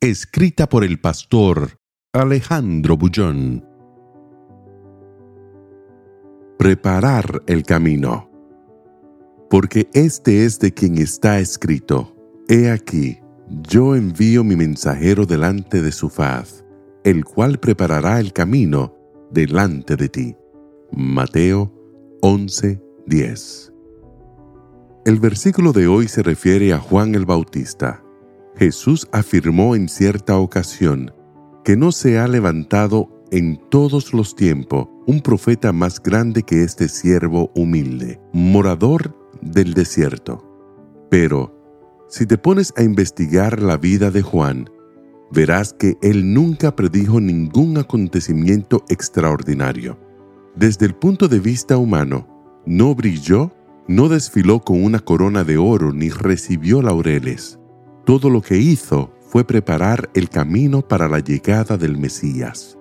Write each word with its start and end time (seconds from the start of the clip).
Escrita 0.00 0.68
por 0.68 0.84
el 0.84 1.00
pastor 1.00 1.80
Alejandro 2.12 2.96
Bullón. 2.96 3.66
Preparar 6.56 7.42
el 7.48 7.64
camino. 7.64 8.30
Porque 9.50 9.90
este 9.94 10.44
es 10.44 10.60
de 10.60 10.72
quien 10.72 10.98
está 10.98 11.40
escrito. 11.40 12.14
He 12.48 12.70
aquí, 12.70 13.18
yo 13.48 13.96
envío 13.96 14.44
mi 14.44 14.54
mensajero 14.54 15.26
delante 15.26 15.82
de 15.82 15.90
su 15.90 16.08
faz, 16.08 16.64
el 17.02 17.24
cual 17.24 17.58
preparará 17.58 18.20
el 18.20 18.32
camino 18.32 18.94
delante 19.32 19.96
de 19.96 20.08
ti. 20.08 20.36
Mateo 20.92 21.72
11:10 22.22 23.72
El 25.04 25.18
versículo 25.18 25.72
de 25.72 25.88
hoy 25.88 26.06
se 26.06 26.22
refiere 26.22 26.72
a 26.72 26.78
Juan 26.78 27.16
el 27.16 27.26
Bautista. 27.26 28.04
Jesús 28.58 29.06
afirmó 29.12 29.76
en 29.76 29.88
cierta 29.88 30.36
ocasión 30.36 31.12
que 31.64 31.76
no 31.76 31.92
se 31.92 32.18
ha 32.18 32.26
levantado 32.26 33.08
en 33.30 33.60
todos 33.70 34.12
los 34.12 34.34
tiempos 34.34 34.88
un 35.06 35.20
profeta 35.20 35.72
más 35.72 36.02
grande 36.02 36.42
que 36.42 36.64
este 36.64 36.88
siervo 36.88 37.52
humilde, 37.54 38.20
morador 38.32 39.16
del 39.42 39.74
desierto. 39.74 40.44
Pero, 41.08 41.54
si 42.08 42.26
te 42.26 42.36
pones 42.36 42.72
a 42.76 42.82
investigar 42.82 43.62
la 43.62 43.76
vida 43.76 44.10
de 44.10 44.22
Juan, 44.22 44.68
verás 45.30 45.72
que 45.72 45.96
él 46.02 46.34
nunca 46.34 46.74
predijo 46.74 47.20
ningún 47.20 47.78
acontecimiento 47.78 48.84
extraordinario. 48.88 50.00
Desde 50.56 50.86
el 50.86 50.96
punto 50.96 51.28
de 51.28 51.38
vista 51.38 51.76
humano, 51.76 52.26
no 52.66 52.94
brilló, 52.96 53.52
no 53.86 54.08
desfiló 54.08 54.60
con 54.60 54.82
una 54.82 54.98
corona 54.98 55.44
de 55.44 55.58
oro 55.58 55.92
ni 55.92 56.08
recibió 56.08 56.82
laureles. 56.82 57.57
Todo 58.08 58.30
lo 58.30 58.40
que 58.40 58.56
hizo 58.56 59.12
fue 59.20 59.44
preparar 59.44 60.08
el 60.14 60.30
camino 60.30 60.80
para 60.80 61.08
la 61.08 61.18
llegada 61.18 61.76
del 61.76 61.98
Mesías. 61.98 62.78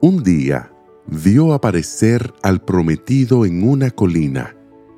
Un 0.00 0.22
día 0.22 0.72
vio 1.06 1.52
aparecer 1.52 2.32
al 2.42 2.62
prometido 2.62 3.44
en 3.44 3.62
una 3.62 3.90
colina 3.90 4.56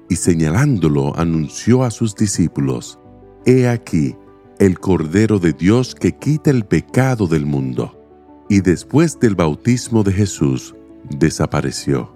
y 0.09 0.15
señalándolo 0.15 1.19
anunció 1.19 1.83
a 1.83 1.91
sus 1.91 2.15
discípulos, 2.15 3.01
He 3.45 3.67
aquí 3.67 4.15
el 4.61 4.79
Cordero 4.79 5.41
de 5.41 5.53
Dios 5.53 5.97
que 5.97 6.13
quita 6.13 6.51
el 6.53 6.65
pecado 6.65 7.27
del 7.27 7.45
mundo. 7.45 8.01
Y 8.49 8.61
después 8.61 9.19
del 9.19 9.35
bautismo 9.35 10.05
de 10.05 10.13
Jesús, 10.13 10.77
desapareció. 11.11 12.15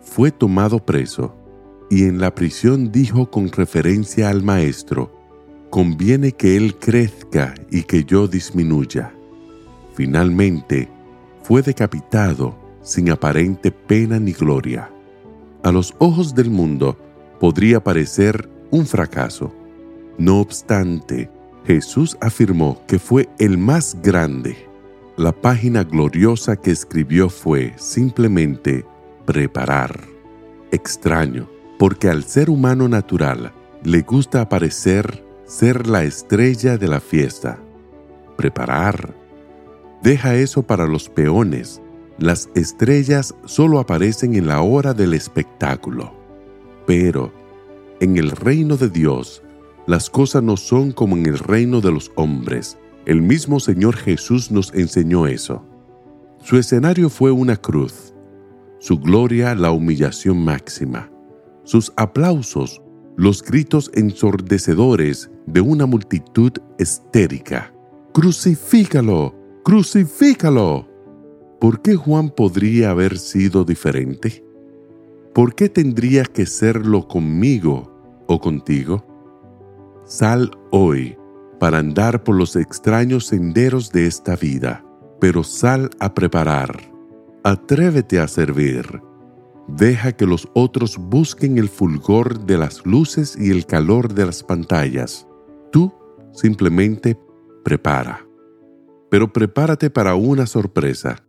Fue 0.00 0.32
tomado 0.32 0.84
preso 0.84 1.36
y 1.88 2.02
en 2.02 2.18
la 2.18 2.34
prisión 2.34 2.90
dijo 2.90 3.30
con 3.30 3.52
referencia 3.52 4.28
al 4.28 4.42
Maestro, 4.42 5.13
conviene 5.74 6.30
que 6.30 6.56
Él 6.56 6.76
crezca 6.76 7.52
y 7.68 7.82
que 7.82 8.04
yo 8.04 8.28
disminuya. 8.28 9.12
Finalmente, 9.96 10.88
fue 11.42 11.62
decapitado 11.62 12.56
sin 12.80 13.10
aparente 13.10 13.72
pena 13.72 14.20
ni 14.20 14.30
gloria. 14.30 14.88
A 15.64 15.72
los 15.72 15.92
ojos 15.98 16.32
del 16.32 16.48
mundo 16.48 16.96
podría 17.40 17.82
parecer 17.82 18.48
un 18.70 18.86
fracaso. 18.86 19.52
No 20.16 20.38
obstante, 20.38 21.28
Jesús 21.66 22.16
afirmó 22.20 22.80
que 22.86 23.00
fue 23.00 23.28
el 23.40 23.58
más 23.58 23.96
grande. 24.00 24.68
La 25.16 25.32
página 25.32 25.82
gloriosa 25.82 26.54
que 26.54 26.70
escribió 26.70 27.28
fue 27.28 27.72
simplemente 27.78 28.84
preparar. 29.26 30.04
Extraño, 30.70 31.48
porque 31.80 32.10
al 32.10 32.22
ser 32.22 32.48
humano 32.48 32.88
natural 32.88 33.52
le 33.82 34.02
gusta 34.02 34.40
aparecer 34.40 35.24
ser 35.54 35.86
la 35.86 36.02
estrella 36.02 36.76
de 36.78 36.88
la 36.88 36.98
fiesta. 36.98 37.60
Preparar. 38.36 39.14
Deja 40.02 40.34
eso 40.34 40.64
para 40.64 40.84
los 40.88 41.08
peones. 41.08 41.80
Las 42.18 42.50
estrellas 42.56 43.36
solo 43.44 43.78
aparecen 43.78 44.34
en 44.34 44.48
la 44.48 44.62
hora 44.62 44.94
del 44.94 45.14
espectáculo. 45.14 46.12
Pero, 46.88 47.32
en 48.00 48.16
el 48.16 48.32
reino 48.32 48.76
de 48.76 48.88
Dios, 48.88 49.44
las 49.86 50.10
cosas 50.10 50.42
no 50.42 50.56
son 50.56 50.90
como 50.90 51.16
en 51.16 51.26
el 51.26 51.38
reino 51.38 51.80
de 51.80 51.92
los 51.92 52.10
hombres. 52.16 52.76
El 53.06 53.22
mismo 53.22 53.60
Señor 53.60 53.94
Jesús 53.94 54.50
nos 54.50 54.74
enseñó 54.74 55.28
eso. 55.28 55.64
Su 56.42 56.58
escenario 56.58 57.08
fue 57.08 57.30
una 57.30 57.56
cruz, 57.56 58.12
su 58.80 58.98
gloria 58.98 59.54
la 59.54 59.70
humillación 59.70 60.44
máxima, 60.44 61.12
sus 61.62 61.92
aplausos 61.96 62.82
los 63.16 63.42
gritos 63.42 63.90
ensordecedores 63.94 65.30
de 65.46 65.60
una 65.60 65.86
multitud 65.86 66.52
estérica. 66.78 67.72
¡Crucifícalo! 68.12 69.34
¡Crucifícalo! 69.64 70.88
¿Por 71.60 71.80
qué 71.80 71.94
Juan 71.94 72.30
podría 72.30 72.90
haber 72.90 73.18
sido 73.18 73.64
diferente? 73.64 74.44
¿Por 75.32 75.54
qué 75.54 75.68
tendría 75.68 76.24
que 76.24 76.46
serlo 76.46 77.06
conmigo 77.06 78.24
o 78.26 78.40
contigo? 78.40 79.06
Sal 80.04 80.50
hoy 80.70 81.16
para 81.58 81.78
andar 81.78 82.24
por 82.24 82.36
los 82.36 82.56
extraños 82.56 83.26
senderos 83.26 83.90
de 83.90 84.06
esta 84.06 84.36
vida, 84.36 84.84
pero 85.20 85.42
sal 85.42 85.88
a 86.00 86.12
preparar. 86.12 86.78
Atrévete 87.42 88.18
a 88.18 88.28
servir 88.28 89.00
Deja 89.68 90.12
que 90.12 90.26
los 90.26 90.48
otros 90.54 90.98
busquen 90.98 91.58
el 91.58 91.68
fulgor 91.68 92.44
de 92.44 92.58
las 92.58 92.84
luces 92.84 93.36
y 93.38 93.50
el 93.50 93.66
calor 93.66 94.12
de 94.12 94.26
las 94.26 94.42
pantallas. 94.42 95.26
Tú 95.72 95.92
simplemente 96.32 97.18
prepara. 97.64 98.26
Pero 99.10 99.32
prepárate 99.32 99.90
para 99.90 100.14
una 100.16 100.46
sorpresa. 100.46 101.24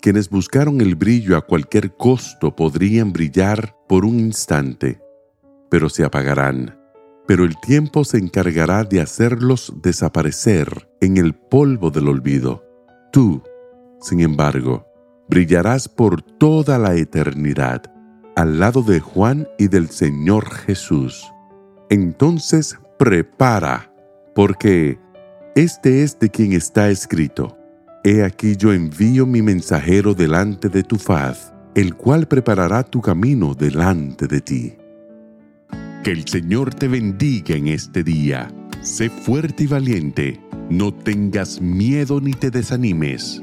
Quienes 0.00 0.28
buscaron 0.28 0.80
el 0.80 0.94
brillo 0.96 1.36
a 1.36 1.40
cualquier 1.40 1.96
costo 1.96 2.54
podrían 2.54 3.12
brillar 3.12 3.74
por 3.88 4.04
un 4.04 4.20
instante, 4.20 5.00
pero 5.70 5.88
se 5.88 6.04
apagarán. 6.04 6.78
Pero 7.26 7.44
el 7.44 7.58
tiempo 7.60 8.04
se 8.04 8.18
encargará 8.18 8.84
de 8.84 9.00
hacerlos 9.00 9.72
desaparecer 9.82 10.88
en 11.00 11.16
el 11.16 11.34
polvo 11.34 11.90
del 11.90 12.08
olvido. 12.08 12.64
Tú, 13.12 13.42
sin 14.00 14.20
embargo, 14.20 14.87
brillarás 15.28 15.88
por 15.88 16.22
toda 16.22 16.78
la 16.78 16.94
eternidad, 16.94 17.82
al 18.34 18.58
lado 18.58 18.82
de 18.82 19.00
Juan 19.00 19.46
y 19.58 19.68
del 19.68 19.88
Señor 19.88 20.50
Jesús. 20.50 21.30
Entonces 21.90 22.78
prepara, 22.98 23.92
porque 24.34 24.98
este 25.54 26.02
es 26.02 26.18
de 26.18 26.30
quien 26.30 26.52
está 26.52 26.88
escrito. 26.90 27.56
He 28.04 28.22
aquí 28.24 28.56
yo 28.56 28.72
envío 28.72 29.26
mi 29.26 29.42
mensajero 29.42 30.14
delante 30.14 30.68
de 30.68 30.82
tu 30.82 30.96
faz, 30.96 31.52
el 31.74 31.94
cual 31.94 32.26
preparará 32.26 32.82
tu 32.82 33.00
camino 33.00 33.54
delante 33.54 34.26
de 34.26 34.40
ti. 34.40 34.76
Que 36.04 36.12
el 36.12 36.26
Señor 36.26 36.74
te 36.74 36.88
bendiga 36.88 37.54
en 37.56 37.68
este 37.68 38.04
día. 38.04 38.48
Sé 38.82 39.10
fuerte 39.10 39.64
y 39.64 39.66
valiente. 39.66 40.40
No 40.70 40.94
tengas 40.94 41.60
miedo 41.60 42.20
ni 42.20 42.32
te 42.32 42.50
desanimes 42.50 43.42